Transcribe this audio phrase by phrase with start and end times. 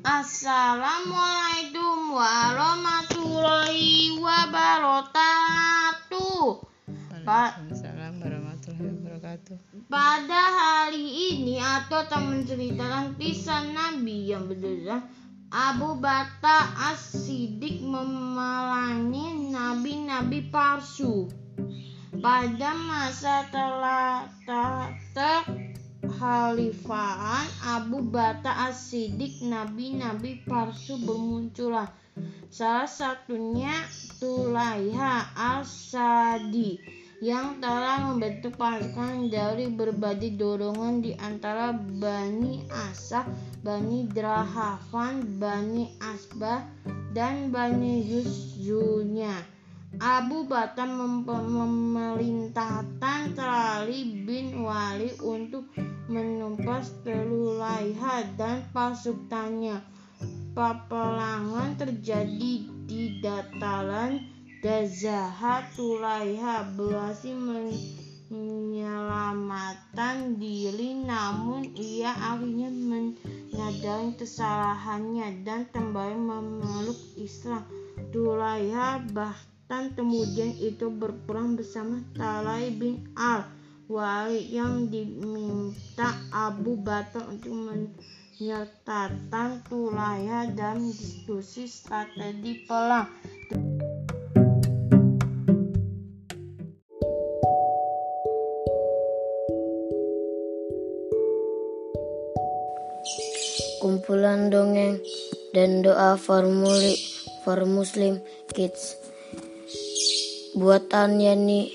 [0.00, 6.64] Assalamualaikum warahmatullahi wabarakatuh.
[7.20, 9.60] Waalaikumsalam warahmatullahi wabarakatuh.
[9.92, 15.04] Pada hari ini atau teman menceritakan kisah Nabi yang berbeda
[15.52, 21.28] Abu Bata As-Siddiq memalangi nabi-nabi palsu.
[22.24, 24.32] Pada masa telah
[26.20, 31.88] Khalifaan Abu Bata As-Siddiq nabi-nabi palsu bermunculan.
[32.52, 33.72] Salah satunya
[34.20, 36.76] Tulaiha Al-Sadi
[37.24, 43.24] yang telah membentuk pasukan dari berbagai dorongan di antara Bani Asa,
[43.64, 46.68] Bani Drahavan, Bani Asbah,
[47.16, 49.59] dan Bani Yusjunya.
[49.98, 55.66] Abu Batam memerintahkan Trali bin Wali untuk
[56.06, 59.82] menumpas Telulaiha dan pasukannya.
[60.54, 64.22] Peperangan terjadi di dataran
[64.62, 67.34] Gazaha Tulaiha berhasil
[68.30, 77.66] menyelamatkan diri namun ia akhirnya menyadari kesalahannya dan kembali memeluk Islam.
[78.14, 83.46] Tulaiha bahkan dan kemudian itu berperang bersama Talai bin Al
[83.86, 93.06] Wali yang diminta Abu Bakar untuk menyertakan Tulaya dan diskusi strategi perang.
[103.78, 104.98] Kumpulan dongeng
[105.54, 106.94] dan doa formuli
[107.42, 108.22] for Muslim
[108.54, 108.99] Kids
[110.60, 111.72] buatan Yani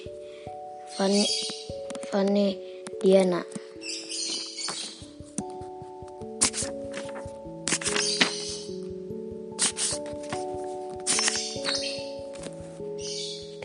[0.94, 1.25] Fani,
[2.14, 2.53] Fani
[3.02, 3.41] Diana.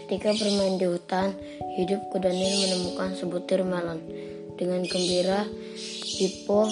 [0.00, 1.36] Ketika bermain di hutan,
[1.76, 4.00] hidup Kudanil menemukan sebutir melon.
[4.56, 5.44] Dengan gembira,
[6.16, 6.64] Hippo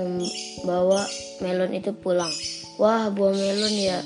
[0.00, 1.04] membawa
[1.44, 2.32] melon itu pulang.
[2.80, 4.00] Wah, buah melon ya.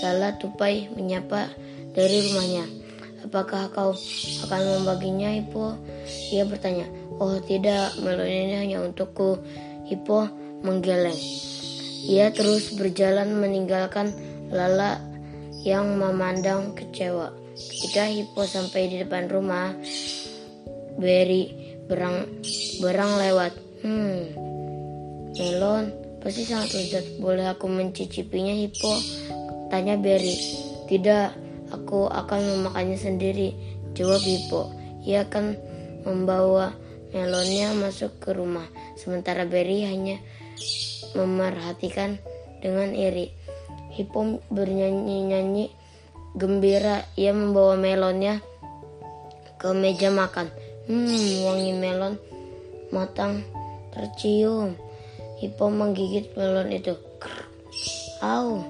[0.00, 1.52] Salah tupai menyapa
[1.92, 2.83] dari rumahnya.
[3.24, 3.96] Apakah kau
[4.44, 5.80] akan membaginya, Hippo?
[6.30, 6.84] Ia bertanya.
[7.16, 9.40] Oh tidak, melon ini hanya untukku.
[9.88, 10.28] Hippo
[10.60, 11.16] menggeleng.
[12.04, 14.12] Ia terus berjalan meninggalkan
[14.52, 15.00] Lala
[15.64, 17.32] yang memandang kecewa.
[17.56, 19.72] Ketika Hippo sampai di depan rumah,
[21.00, 21.48] Berry
[21.88, 22.28] berang
[22.84, 23.52] berang lewat.
[23.80, 24.20] Hmm,
[25.36, 25.84] melon
[26.20, 27.04] pasti sangat lezat.
[27.20, 28.92] Boleh aku mencicipinya, Hippo?
[29.72, 30.36] Tanya Berry.
[30.84, 31.28] Tidak,
[31.74, 33.50] Aku akan memakannya sendiri,
[33.98, 34.70] jawab Hippo.
[35.02, 35.58] Ia akan
[36.06, 36.70] membawa
[37.10, 40.22] melonnya masuk ke rumah, sementara Berry hanya
[41.18, 42.22] memerhatikan
[42.62, 43.34] dengan iri.
[43.94, 45.70] Hippo bernyanyi-nyanyi
[46.38, 47.06] gembira.
[47.18, 48.38] Ia membawa melonnya
[49.58, 50.50] ke meja makan.
[50.86, 52.14] Hmm, wangi melon
[52.94, 53.42] matang
[53.94, 54.78] tercium.
[55.42, 56.94] Hippo menggigit melon itu.
[58.22, 58.62] Au,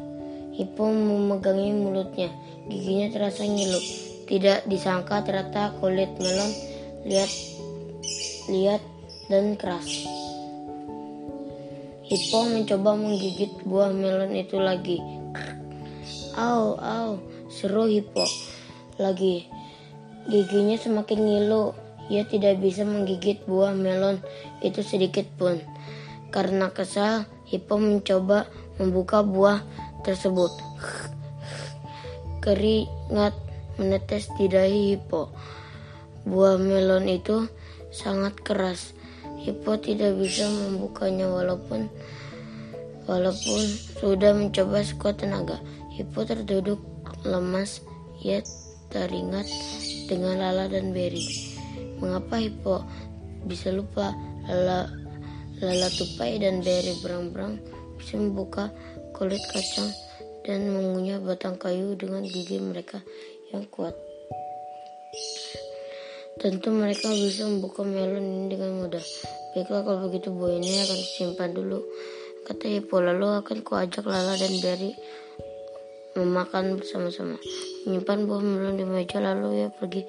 [0.55, 2.33] Hippo memegangi mulutnya.
[2.65, 3.81] Giginya terasa ngilu.
[4.25, 6.53] Tidak disangka ternyata kulit melon
[7.05, 7.29] lihat
[8.49, 8.83] lihat
[9.29, 10.09] dan keras.
[12.05, 15.01] Hippo mencoba menggigit buah melon itu lagi.
[16.37, 18.25] Au, au, seru Hippo.
[19.01, 19.49] Lagi.
[20.29, 21.73] Giginya semakin ngilu.
[22.13, 24.21] Ia tidak bisa menggigit buah melon
[24.61, 25.61] itu sedikit pun.
[26.29, 29.65] Karena kesal, Hippo mencoba membuka buah
[30.05, 30.53] tersebut.
[32.45, 33.33] Keringat
[33.81, 35.33] menetes di dahi Hippo.
[36.29, 37.49] Buah melon itu
[37.89, 38.93] sangat keras.
[39.41, 41.89] Hippo tidak bisa membukanya walaupun
[43.09, 43.61] walaupun
[43.97, 45.57] sudah mencoba sekuat tenaga.
[45.97, 46.85] Hippo terduduk
[47.25, 47.81] lemas.
[48.21, 48.45] Ia
[48.93, 49.49] teringat
[50.13, 51.25] dengan Lala dan Berry.
[51.97, 52.85] Mengapa Hippo
[53.49, 54.13] bisa lupa
[54.45, 54.93] Lala
[55.65, 57.57] Lala tupai dan Berry berang-berang
[57.97, 58.69] bisa membuka
[59.17, 59.89] kulit kacang
[60.45, 63.01] dan mengunyah batang kayu dengan gigi mereka
[63.51, 63.97] yang kuat.
[66.35, 69.05] Tentu mereka bisa membuka melon ini dengan mudah.
[69.57, 71.81] Baiklah kalau begitu buah ini akan disimpan dulu.
[72.45, 74.93] Kata Hippo lalu akan kuajak Lala dan Berry
[76.19, 77.41] memakan bersama-sama.
[77.89, 80.05] Menyimpan buah melon di meja lalu ia pergi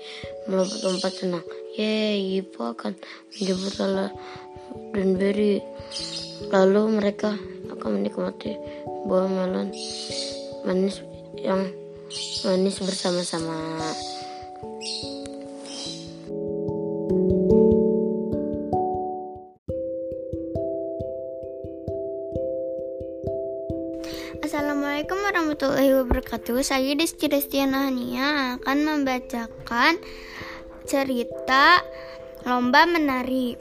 [0.52, 1.46] melompat-lompat senang.
[1.80, 2.98] Yeay, Hippo akan
[3.40, 4.12] menjemput Lala
[4.92, 5.64] dan Berry.
[6.52, 7.40] Lalu mereka
[7.90, 8.58] menikmati
[9.06, 9.70] buah melon
[10.66, 11.02] manis
[11.38, 11.70] yang
[12.46, 13.58] manis bersama-sama.
[24.46, 26.62] Assalamualaikum warahmatullahi wabarakatuh.
[26.64, 29.98] Saya Desti Destiana Hania akan membacakan
[30.86, 31.82] cerita
[32.46, 33.58] lomba menari.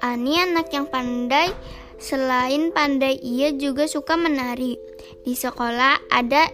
[0.00, 1.52] Ani anak yang pandai.
[1.98, 4.78] Selain pandai, ia juga suka menari.
[5.24, 6.50] Di sekolah ada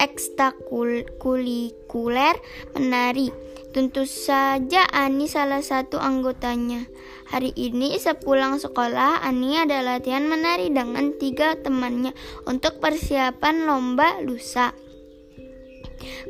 [0.00, 2.36] ekstrakurikuler
[2.76, 3.32] menari.
[3.74, 6.86] Tentu saja Ani salah satu anggotanya.
[7.26, 12.14] Hari ini sepulang sekolah, Ani ada latihan menari dengan tiga temannya
[12.46, 14.70] untuk persiapan lomba lusa.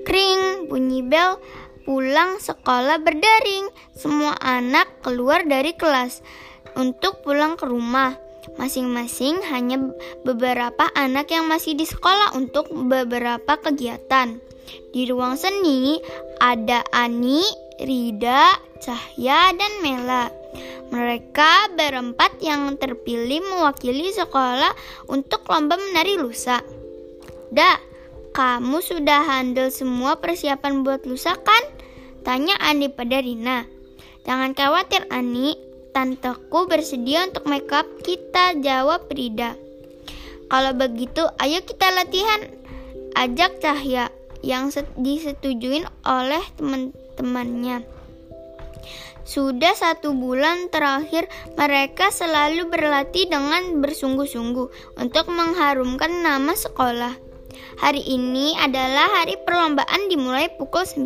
[0.08, 1.36] Kring, bunyi bel,
[1.84, 3.68] pulang sekolah berdering.
[3.92, 6.24] Semua anak keluar dari kelas
[6.80, 8.16] untuk pulang ke rumah.
[8.60, 9.80] Masing-masing hanya
[10.22, 14.38] beberapa anak yang masih di sekolah untuk beberapa kegiatan.
[14.92, 15.98] Di ruang seni
[16.40, 17.42] ada Ani,
[17.80, 20.30] Rida, Cahya, dan Mela.
[20.92, 24.70] Mereka berempat yang terpilih mewakili sekolah
[25.10, 26.62] untuk lomba menari lusa.
[27.50, 27.80] Da,
[28.34, 31.64] kamu sudah handle semua persiapan buat lusa kan?
[32.22, 33.66] Tanya Ani pada Rina.
[34.24, 35.58] Jangan khawatir Ani,
[35.94, 39.54] tanteku bersedia untuk make up kita, jawab Rida.
[40.50, 42.50] Kalau begitu, ayo kita latihan.
[43.14, 44.10] Ajak Cahya
[44.42, 47.86] yang disetujuin oleh teman-temannya.
[49.24, 57.16] Sudah satu bulan terakhir, mereka selalu berlatih dengan bersungguh-sungguh untuk mengharumkan nama sekolah.
[57.80, 61.00] Hari ini adalah hari perlombaan dimulai pukul 9,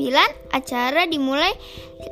[0.51, 1.55] acara dimulai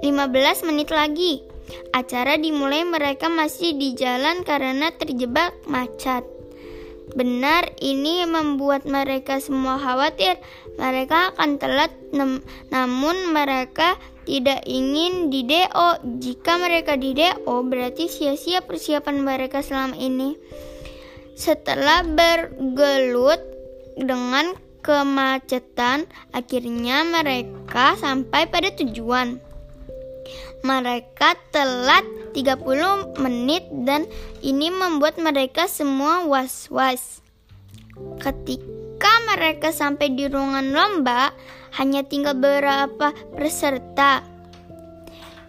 [0.05, 1.56] 15 menit lagi.
[1.91, 6.23] Acara dimulai mereka masih di jalan karena terjebak macet.
[7.15, 10.37] Benar, ini membuat mereka semua khawatir.
[10.77, 11.95] Mereka akan telat,
[12.69, 13.95] namun mereka
[14.27, 16.19] tidak ingin di DO.
[16.19, 20.35] Jika mereka di DO, berarti sia-sia persiapan mereka selama ini.
[21.39, 23.39] Setelah bergelut
[23.95, 24.53] dengan
[24.83, 29.46] kemacetan, akhirnya mereka sampai pada tujuan.
[30.63, 34.05] Mereka telat 30 menit dan
[34.43, 37.25] ini membuat mereka semua was-was.
[38.21, 41.33] Ketika mereka sampai di ruangan lomba,
[41.77, 44.25] hanya tinggal beberapa peserta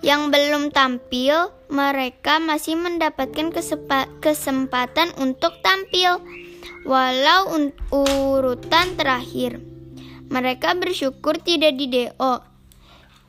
[0.06, 3.50] yang belum tampil, mereka masih mendapatkan
[4.22, 6.22] kesempatan untuk tampil,
[6.86, 7.50] walau
[7.90, 9.58] urutan terakhir.
[10.28, 12.34] Mereka bersyukur tidak di DO.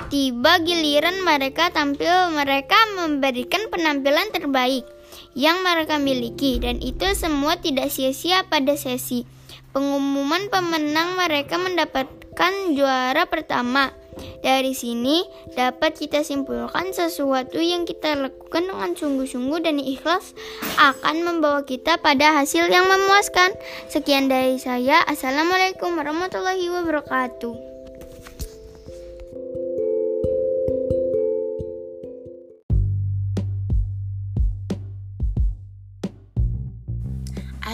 [0.06, 4.87] Tiba giliran mereka tampil, mereka memberikan penampilan terbaik
[5.35, 9.27] yang mereka miliki, dan itu semua tidak sia-sia pada sesi
[9.75, 11.19] pengumuman pemenang.
[11.19, 12.06] Mereka mendapat
[12.39, 13.91] kan juara pertama.
[14.19, 15.23] Dari sini
[15.55, 20.35] dapat kita simpulkan sesuatu yang kita lakukan dengan sungguh-sungguh dan ikhlas
[20.75, 23.55] akan membawa kita pada hasil yang memuaskan.
[23.87, 25.06] Sekian dari saya.
[25.06, 27.68] Assalamualaikum warahmatullahi wabarakatuh.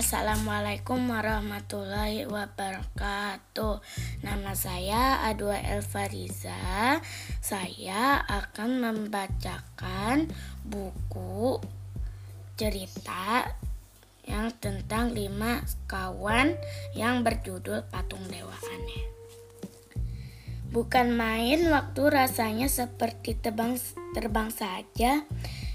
[0.04, 3.80] Assalamualaikum warahmatullahi wabarakatuh.
[4.20, 7.00] Nama saya Adwa Elfariza
[7.40, 10.28] Saya akan membacakan
[10.60, 11.56] buku
[12.61, 13.49] cerita
[14.28, 16.52] yang tentang lima kawan
[16.92, 19.08] yang berjudul Patung Dewa Aneh.
[20.68, 23.80] Bukan main waktu rasanya seperti terbang,
[24.12, 25.25] terbang saja.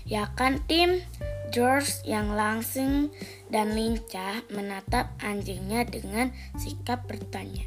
[0.05, 1.01] Ya kan tim?
[1.49, 3.09] George yang langsing
[3.49, 7.65] dan lincah menatap anjingnya dengan sikap bertanya.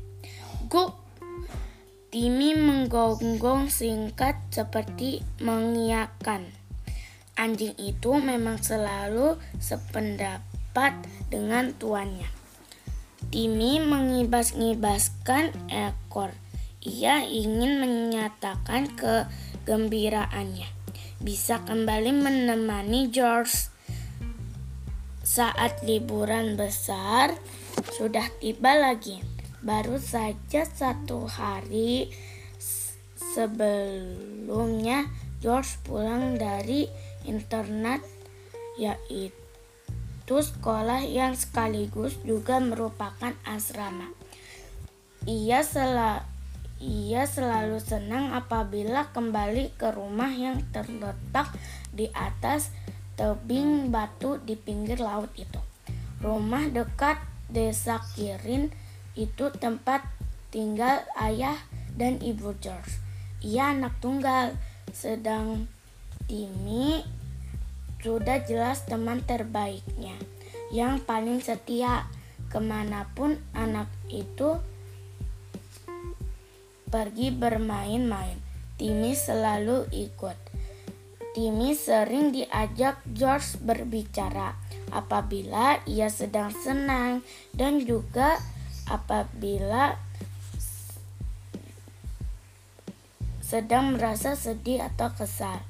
[0.70, 0.94] Guk!
[2.12, 6.52] Timmy menggonggong singkat seperti mengiyakan.
[7.34, 10.92] Anjing itu memang selalu sependapat
[11.32, 12.28] dengan tuannya.
[13.32, 16.36] Timmy mengibas-ngibaskan ekor.
[16.84, 20.82] Ia ingin menyatakan kegembiraannya
[21.22, 23.71] bisa kembali menemani George
[25.22, 27.34] saat liburan besar
[27.94, 29.22] sudah tiba lagi.
[29.62, 32.10] Baru saja satu hari
[33.14, 35.06] sebelumnya
[35.38, 36.90] George pulang dari
[37.24, 38.02] internet
[38.74, 39.32] yaitu
[40.26, 44.10] sekolah yang sekaligus juga merupakan asrama.
[45.30, 45.94] Ia sel
[46.82, 51.46] ia selalu senang apabila kembali ke rumah yang terletak
[51.94, 52.74] di atas
[53.14, 55.60] tebing batu di pinggir laut itu.
[56.22, 57.18] Rumah dekat
[57.52, 58.72] desa Kirin
[59.18, 60.06] itu tempat
[60.48, 61.58] tinggal ayah
[61.96, 63.00] dan ibu George.
[63.42, 64.56] Ia anak tunggal,
[64.94, 65.66] sedang
[66.30, 67.02] Timmy
[68.02, 70.18] sudah jelas teman terbaiknya
[70.74, 72.08] yang paling setia
[72.50, 74.58] ke mana pun anak itu
[76.92, 78.36] pergi bermain-main.
[78.76, 80.51] Timmy selalu ikut.
[81.32, 84.52] Timmy sering diajak George berbicara
[84.92, 87.24] apabila ia sedang senang
[87.56, 88.36] dan juga
[88.84, 89.96] apabila
[93.40, 95.60] sedang merasa sedih atau kesal.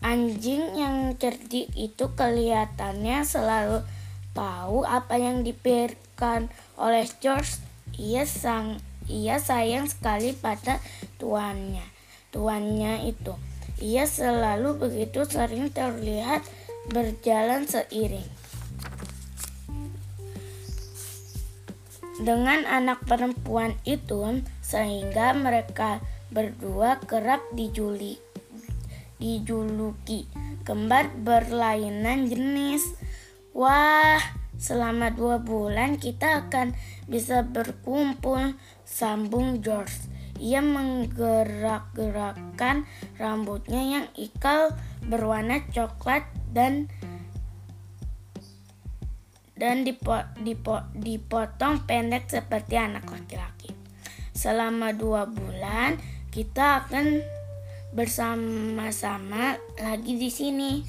[0.00, 3.84] Anjing yang cerdik itu kelihatannya selalu
[4.32, 6.48] tahu apa yang dipikirkan
[6.80, 7.60] oleh George.
[8.00, 10.80] Ia sang ia sayang sekali pada
[11.20, 11.84] tuannya.
[12.32, 13.49] Tuannya itu.
[13.80, 16.44] Ia selalu begitu sering terlihat
[16.92, 18.28] berjalan seiring.
[22.20, 28.20] Dengan anak perempuan itu, sehingga mereka berdua kerap dijuli,
[29.16, 30.28] dijuluki
[30.68, 32.84] kembar berlainan jenis.
[33.56, 34.20] Wah,
[34.60, 36.76] selama dua bulan kita akan
[37.08, 38.52] bisa berkumpul,
[38.84, 40.09] sambung George.
[40.40, 42.88] Ia menggerak-gerakkan
[43.20, 44.72] rambutnya yang ikal
[45.04, 46.88] berwarna coklat dan
[49.60, 53.76] dan dipo, dipo, dipotong pendek seperti anak laki-laki.
[54.32, 56.00] Selama dua bulan
[56.32, 57.20] kita akan
[57.92, 60.80] bersama-sama lagi di sini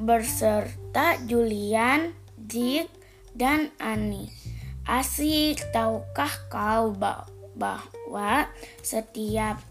[0.00, 2.88] berserta Julian, Dick,
[3.36, 4.32] dan Annie.
[4.88, 7.84] Asik, tahukah kau bahwa
[8.82, 9.62] setiap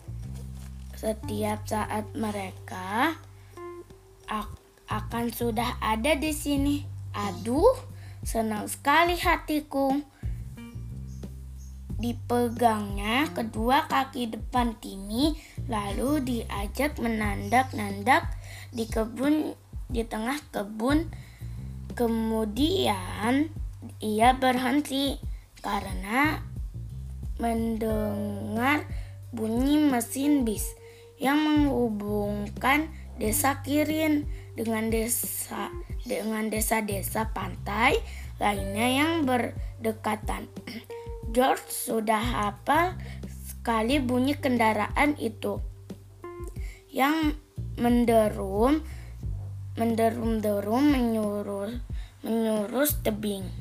[0.98, 3.18] setiap saat mereka
[4.92, 6.86] akan sudah ada di sini.
[7.16, 7.74] Aduh,
[8.22, 9.98] senang sekali hatiku.
[12.02, 15.38] Dipegangnya kedua kaki depan Timi,
[15.70, 18.26] lalu diajak menandak-nandak
[18.70, 19.58] di kebun
[19.90, 21.10] di tengah kebun.
[21.98, 23.52] Kemudian
[24.02, 25.20] ia berhenti
[25.62, 26.51] karena
[27.42, 28.86] mendengar
[29.34, 30.78] bunyi mesin bis
[31.18, 35.74] yang menghubungkan desa Kirin dengan desa
[36.06, 37.98] dengan desa-desa pantai
[38.38, 40.46] lainnya yang berdekatan.
[41.36, 42.98] George sudah hafal
[43.46, 45.62] sekali bunyi kendaraan itu
[46.92, 47.38] yang
[47.78, 48.84] menderum
[49.80, 51.72] menderum-derum menyuruh
[52.26, 53.61] menyurus tebing.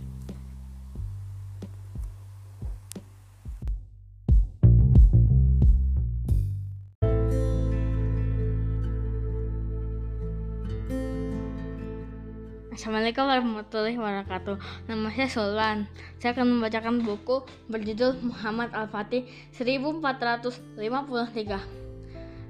[12.80, 14.56] Assalamualaikum warahmatullahi wabarakatuh.
[14.88, 15.84] Nama saya Sulwan.
[16.16, 21.60] Saya akan membacakan buku berjudul Muhammad Al-Fatih 1453.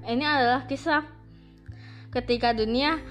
[0.07, 1.03] Ini adalah kisah
[2.15, 3.03] ketika dunia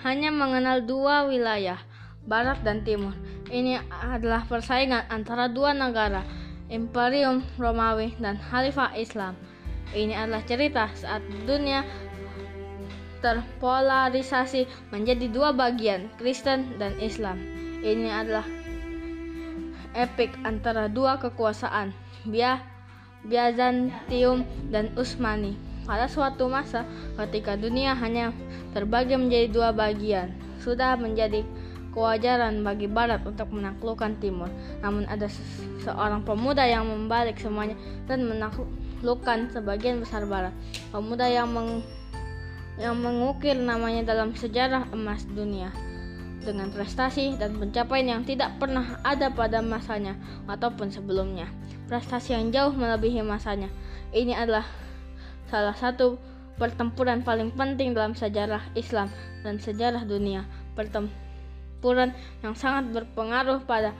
[0.00, 1.76] hanya mengenal dua wilayah,
[2.24, 3.12] barat dan timur.
[3.52, 6.24] Ini adalah persaingan antara dua negara,
[6.72, 9.36] Imperium Romawi dan Khalifah Islam.
[9.92, 11.84] Ini adalah cerita saat dunia
[13.20, 17.40] terpolarisasi menjadi dua bagian, Kristen dan Islam.
[17.80, 18.46] Ini adalah
[19.96, 21.94] epik antara dua kekuasaan,
[23.26, 25.56] Byzantium dan Utsmani.
[25.86, 26.82] Pada suatu masa,
[27.14, 28.34] ketika dunia hanya
[28.74, 31.46] terbagi menjadi dua bagian, sudah menjadi
[31.94, 34.52] kewajaran bagi Barat untuk menaklukkan Timur.
[34.84, 35.30] Namun ada
[35.80, 40.52] seorang pemuda yang membalik semuanya dan menaklukkan sebagian besar Barat.
[40.92, 41.80] Pemuda yang meng
[42.76, 45.72] yang mengukir namanya dalam sejarah emas dunia
[46.46, 50.14] dengan prestasi dan pencapaian yang tidak pernah ada pada masanya
[50.46, 51.50] ataupun sebelumnya.
[51.90, 53.66] Prestasi yang jauh melebihi masanya.
[54.14, 54.62] Ini adalah
[55.50, 56.22] salah satu
[56.54, 59.10] pertempuran paling penting dalam sejarah Islam
[59.42, 60.46] dan sejarah dunia.
[60.78, 62.14] Pertempuran
[62.46, 63.90] yang sangat berpengaruh pada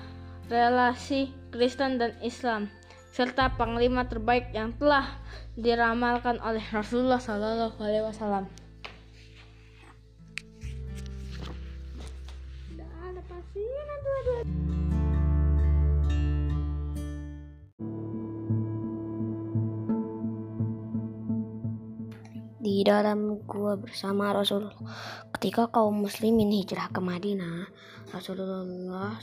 [0.46, 2.70] relasi Kristen dan Islam
[3.10, 5.18] serta panglima terbaik yang telah
[5.56, 8.65] diramalkan oleh Rasulullah Shallallahu Alaihi Wasallam.
[22.66, 24.66] Di dalam gua bersama Rasul
[25.38, 27.70] ketika kaum muslimin hijrah ke Madinah,
[28.10, 29.14] Rasulullah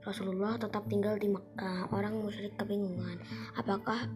[0.00, 1.92] Rasulullah tetap tinggal di Mekah.
[1.92, 3.20] Orang musyrik kebingungan,
[3.60, 4.08] apakah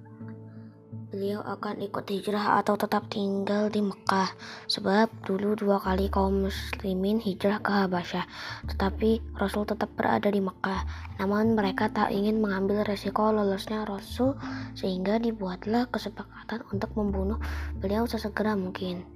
[1.14, 4.35] beliau akan ikut hijrah atau tetap tinggal di Mekah
[4.66, 8.26] sebab dulu dua kali kaum muslimin hijrah ke Habasyah.
[8.66, 10.83] Tetapi Rasul tetap berada di Mekah.
[11.23, 14.35] Namun mereka tak ingin mengambil resiko lolosnya Rasul
[14.75, 17.38] sehingga dibuatlah kesepakatan untuk membunuh
[17.78, 19.06] beliau sesegera mungkin.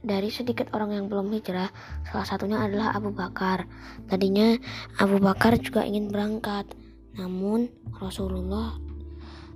[0.00, 1.68] Dari sedikit orang yang belum hijrah,
[2.08, 3.68] salah satunya adalah Abu Bakar.
[4.08, 4.56] Tadinya
[4.96, 6.64] Abu Bakar juga ingin berangkat,
[7.20, 7.68] namun
[8.00, 8.83] Rasulullah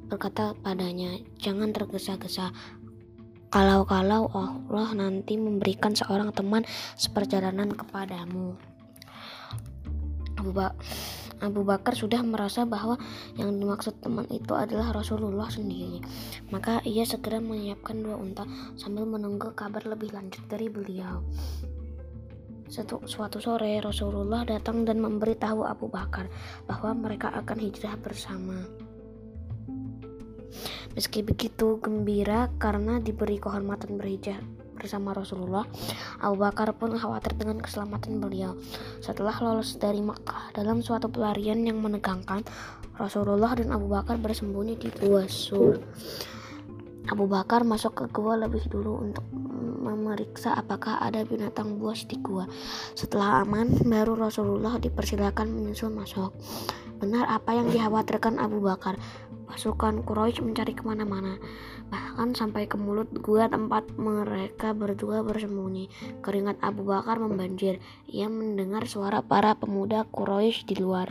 [0.09, 2.51] berkata padanya, "Jangan tergesa-gesa.
[3.49, 6.65] Kalau-kalau Allah nanti memberikan seorang teman
[6.97, 8.57] seperjalanan kepadamu."
[10.39, 10.73] Abu, ba
[11.39, 12.99] Abu Bakar sudah merasa bahwa
[13.39, 16.03] yang dimaksud teman itu adalah Rasulullah sendiri.
[16.51, 18.43] Maka ia segera menyiapkan dua unta
[18.75, 21.23] sambil menunggu kabar lebih lanjut dari beliau.
[22.69, 26.29] Suatu, suatu sore Rasulullah datang dan memberitahu Abu Bakar
[26.69, 28.88] bahwa mereka akan hijrah bersama.
[30.97, 34.41] Meski begitu gembira karena diberi kehormatan berhijrah
[34.79, 35.67] bersama Rasulullah,
[36.23, 38.55] Abu Bakar pun khawatir dengan keselamatan beliau.
[39.03, 42.47] Setelah lolos dari Makkah dalam suatu pelarian yang menegangkan,
[42.95, 45.83] Rasulullah dan Abu Bakar bersembunyi di gua Sur.
[47.11, 49.27] Abu Bakar masuk ke gua lebih dulu untuk
[49.79, 52.47] memeriksa apakah ada binatang buas di gua.
[52.95, 56.31] Setelah aman, baru Rasulullah dipersilakan menyusul masuk.
[56.99, 58.99] Benar apa yang dikhawatirkan Abu Bakar.
[59.49, 61.41] Pasukan Quraisy mencari ke mana-mana,
[61.89, 65.89] bahkan sampai ke mulut gua tempat mereka berdua bersembunyi.
[66.21, 67.81] Keringat Abu Bakar membanjir.
[68.13, 71.09] Ia mendengar suara para pemuda Quraisy di luar.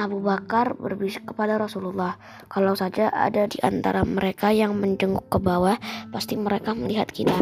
[0.00, 5.76] Abu Bakar berbisik kepada Rasulullah, "Kalau saja ada di antara mereka yang menjenguk ke bawah,
[6.12, 7.36] pasti mereka melihat kita."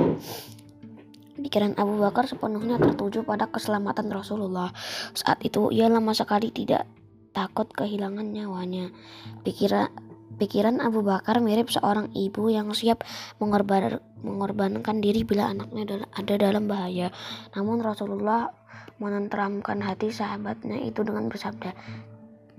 [1.39, 4.75] Pikiran Abu Bakar sepenuhnya tertuju pada keselamatan Rasulullah.
[5.15, 6.83] Saat itu ia lama sekali tidak
[7.33, 8.93] takut kehilangan nyawanya.
[9.45, 9.91] Pikiran
[10.39, 13.03] pikiran Abu Bakar mirip seorang ibu yang siap
[13.43, 17.11] mengorban, mengorbankan diri bila anaknya ada dalam bahaya.
[17.59, 18.55] Namun Rasulullah
[19.03, 21.75] menenteramkan hati sahabatnya itu dengan bersabda,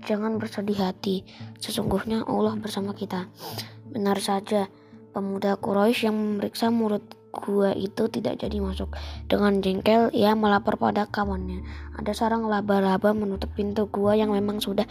[0.00, 1.28] Jangan bersedih hati,
[1.60, 3.28] sesungguhnya Allah bersama kita.
[3.84, 4.72] Benar saja,
[5.12, 8.92] pemuda Quraisy yang memeriksa mulut gua itu tidak jadi masuk.
[9.30, 11.62] Dengan jengkel, ia melapor pada kawannya.
[11.96, 14.84] Ada sarang laba-laba menutup pintu gua yang memang sudah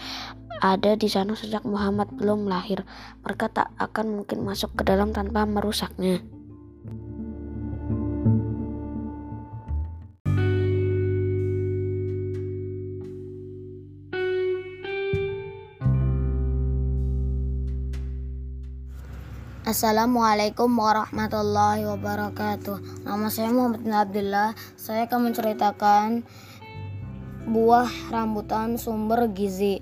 [0.59, 2.83] ada di sana sejak Muhammad belum lahir.
[3.23, 6.38] Mereka tak akan mungkin masuk ke dalam tanpa merusaknya.
[19.69, 23.05] Assalamualaikum warahmatullahi wabarakatuh.
[23.05, 24.57] Nama saya Muhammad bin Abdullah.
[24.73, 26.25] Saya akan menceritakan
[27.45, 29.77] buah rambutan sumber gizi.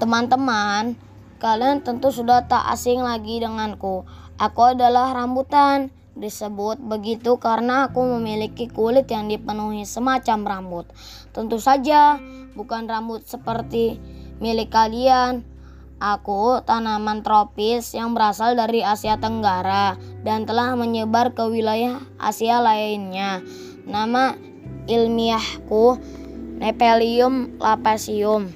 [0.00, 0.96] Teman-teman,
[1.36, 4.08] kalian tentu sudah tak asing lagi denganku.
[4.40, 5.92] Aku adalah rambutan.
[6.14, 10.86] Disebut begitu karena aku memiliki kulit yang dipenuhi semacam rambut.
[11.34, 12.22] Tentu saja,
[12.54, 13.98] bukan rambut seperti
[14.38, 15.42] milik kalian.
[15.98, 23.42] Aku tanaman tropis yang berasal dari Asia Tenggara dan telah menyebar ke wilayah Asia lainnya.
[23.82, 24.38] Nama
[24.86, 25.98] ilmiahku
[26.54, 28.54] Nepelium lapasium.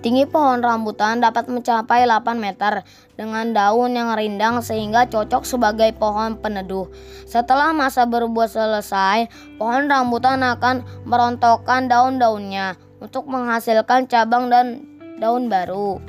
[0.00, 2.88] Tinggi pohon rambutan dapat mencapai 8 meter
[3.20, 6.88] dengan daun yang rindang sehingga cocok sebagai pohon peneduh.
[7.28, 9.28] Setelah masa berbuah selesai,
[9.60, 14.88] pohon rambutan akan merontokkan daun-daunnya untuk menghasilkan cabang dan
[15.20, 16.00] daun baru.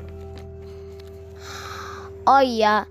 [2.24, 2.88] Oh iya,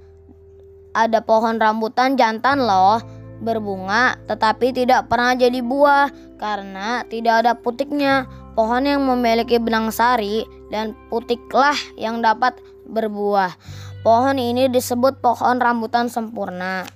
[0.93, 3.01] ada pohon rambutan jantan loh,
[3.41, 8.29] berbunga tetapi tidak pernah jadi buah karena tidak ada putiknya.
[8.51, 13.55] Pohon yang memiliki benang sari dan putiklah yang dapat berbuah.
[14.01, 16.89] Pohon ini disebut pohon rambutan sempurna.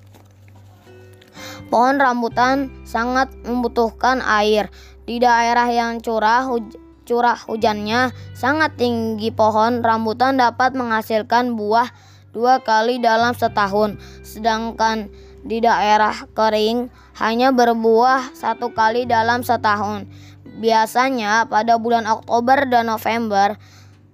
[1.69, 4.73] Pohon rambutan sangat membutuhkan air.
[5.05, 6.73] Di daerah yang curah huj
[7.05, 11.93] curah hujannya sangat tinggi, pohon rambutan dapat menghasilkan buah
[12.33, 15.13] dua kali dalam setahun, sedangkan
[15.45, 16.89] di daerah kering
[17.21, 20.09] hanya berbuah satu kali dalam setahun.
[20.57, 23.53] Biasanya pada bulan Oktober dan November,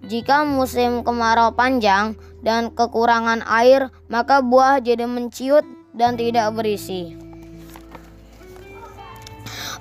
[0.03, 7.17] jika musim kemarau panjang dan kekurangan air, maka buah jadi menciut dan tidak berisi.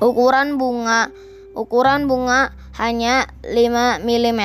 [0.01, 1.13] Ukuran bunga
[1.53, 4.43] ukuran bunga hanya 5 mm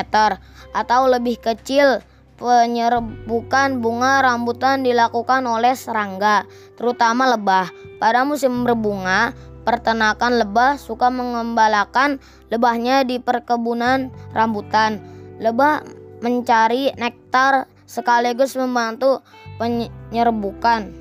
[0.75, 2.04] atau lebih kecil.
[2.36, 6.43] Penyerbukan bunga rambutan dilakukan oleh serangga,
[6.75, 7.71] terutama lebah.
[7.95, 9.32] Pada musim berbunga,
[9.65, 12.21] Pertenakan lebah suka mengembalakan
[12.54, 15.01] lebahnya di perkebunan rambutan.
[15.41, 15.82] Lebah
[16.21, 19.23] mencari nektar sekaligus membantu
[19.55, 20.91] penyerbukan.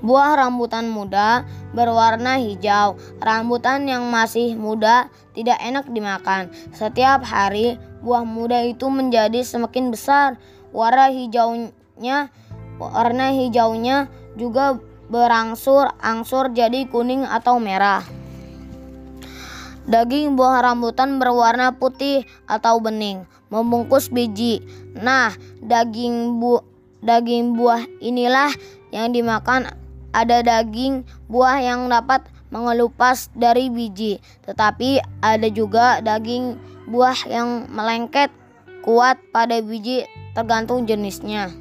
[0.00, 1.44] Buah rambutan muda
[1.76, 2.96] berwarna hijau.
[3.20, 6.48] Rambutan yang masih muda tidak enak dimakan.
[6.72, 10.40] Setiap hari buah muda itu menjadi semakin besar.
[10.72, 12.32] Warna hijaunya
[12.80, 14.08] warna hijaunya
[14.40, 14.80] juga
[15.12, 18.00] berangsur-angsur jadi kuning atau merah.
[19.90, 24.62] Daging buah rambutan berwarna putih atau bening, membungkus biji.
[24.96, 26.62] Nah, daging bu
[27.02, 28.54] daging buah inilah
[28.94, 29.68] yang dimakan.
[30.10, 36.58] Ada daging buah yang dapat mengelupas dari biji, tetapi ada juga daging
[36.90, 38.34] buah yang melengket
[38.82, 40.02] kuat pada biji
[40.34, 41.54] tergantung jenisnya.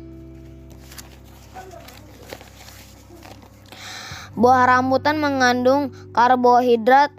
[4.34, 7.13] Buah rambutan mengandung karbohidrat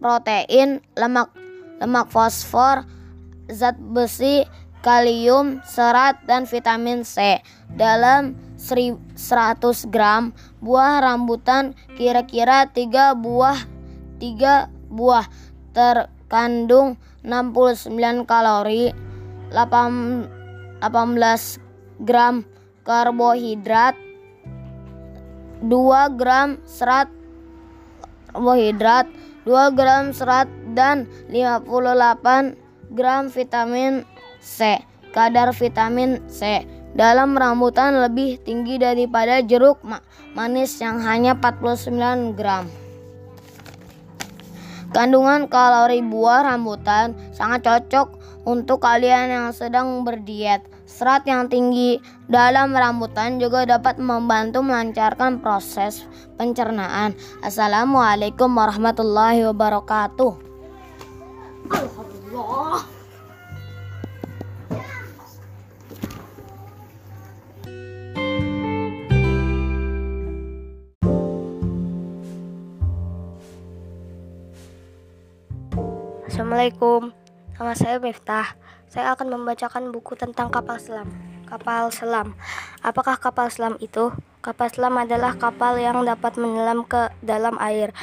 [0.00, 1.28] protein, lemak
[1.82, 2.88] lemak fosfor,
[3.50, 4.44] zat besi,
[4.84, 7.40] kalium, serat dan vitamin C.
[7.72, 9.16] Dalam 100
[9.88, 13.58] gram buah rambutan kira-kira 3 buah
[14.20, 15.26] 3 buah
[15.74, 18.92] terkandung 69 kalori,
[19.52, 20.84] 18
[22.04, 22.44] gram
[22.84, 23.96] karbohidrat,
[25.64, 27.08] 2 gram serat
[28.32, 29.06] karbohidrat,
[29.44, 32.63] 2 gram serat dan 58
[32.94, 34.06] gram vitamin
[34.38, 34.78] C.
[35.10, 36.62] Kadar vitamin C
[36.94, 39.82] dalam rambutan lebih tinggi daripada jeruk
[40.34, 42.70] manis yang hanya 49 gram.
[44.94, 48.14] Kandungan kalori buah rambutan sangat cocok
[48.46, 50.62] untuk kalian yang sedang berdiet.
[50.86, 51.98] Serat yang tinggi
[52.30, 56.06] dalam rambutan juga dapat membantu melancarkan proses
[56.38, 57.18] pencernaan.
[57.42, 60.38] Assalamualaikum warahmatullahi wabarakatuh.
[62.34, 62.82] Alhamdulillah.
[76.26, 77.14] Assalamualaikum.
[77.54, 78.58] Nama saya Miftah.
[78.90, 81.06] Saya akan membacakan buku tentang kapal selam.
[81.46, 82.34] Kapal selam.
[82.82, 84.10] Apakah kapal selam itu?
[84.42, 87.94] Kapal selam adalah kapal yang dapat menyelam ke dalam air.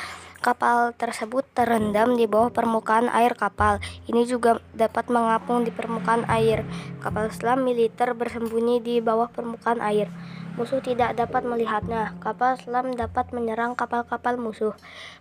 [0.41, 3.77] Kapal tersebut terendam di bawah permukaan air kapal.
[4.10, 6.65] Ini juga dapat mengapung di permukaan air.
[6.97, 10.10] Kapal selam militer bersembunyi di bawah permukaan air.
[10.58, 12.17] Musuh tidak dapat melihatnya.
[12.25, 14.73] Kapal selam dapat menyerang kapal-kapal musuh.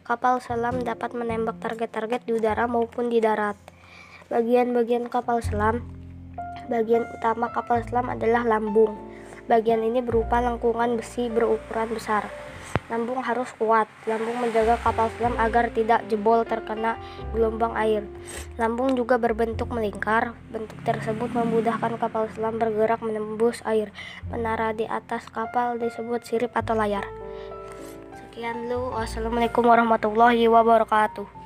[0.09, 3.61] Kapal selam dapat menembak target-target di udara maupun di darat.
[4.33, 5.85] Bagian-bagian kapal selam
[6.73, 8.97] Bagian utama kapal selam adalah lambung.
[9.53, 12.50] Bagian ini berupa lengkungan besi berukuran besar.
[12.91, 13.87] Lambung harus kuat.
[14.05, 16.99] Lambung menjaga kapal selam agar tidak jebol terkena
[17.33, 18.03] gelombang air.
[18.59, 20.37] Lambung juga berbentuk melingkar.
[20.51, 23.95] Bentuk tersebut memudahkan kapal selam bergerak menembus air.
[24.29, 27.07] Menara di atas kapal disebut sirip atau layar.
[28.19, 28.99] Sekian dulu.
[28.99, 31.40] Wassalamualaikum warahmatullahi wabarakatuh.